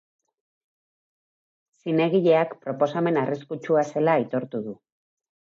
[1.83, 4.79] Zinegileak proposamen arriskutsua zela aitortu du.